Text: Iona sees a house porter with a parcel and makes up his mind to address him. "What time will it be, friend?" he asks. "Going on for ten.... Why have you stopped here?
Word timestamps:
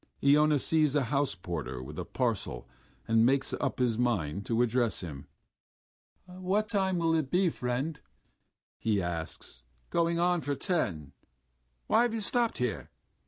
Iona 0.25 0.57
sees 0.57 0.95
a 0.95 1.03
house 1.03 1.35
porter 1.35 1.83
with 1.83 1.99
a 1.99 2.05
parcel 2.05 2.67
and 3.07 3.23
makes 3.23 3.53
up 3.53 3.77
his 3.77 3.99
mind 3.99 4.47
to 4.47 4.63
address 4.63 5.01
him. 5.01 5.27
"What 6.25 6.69
time 6.69 6.97
will 6.97 7.13
it 7.13 7.29
be, 7.29 7.49
friend?" 7.49 7.99
he 8.79 8.99
asks. 8.99 9.61
"Going 9.91 10.17
on 10.17 10.41
for 10.41 10.55
ten.... 10.55 11.13
Why 11.85 12.01
have 12.01 12.15
you 12.15 12.21
stopped 12.21 12.57
here? 12.57 12.89